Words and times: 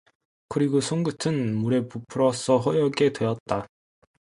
그리고 0.49 0.81
손끝은 0.81 1.53
물에 1.57 1.87
부풀어서 1.87 2.57
허옇게 2.57 3.13
되었다. 3.13 3.67